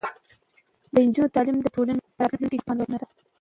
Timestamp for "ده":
3.01-3.07